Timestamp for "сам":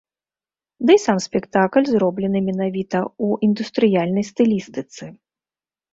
1.05-1.19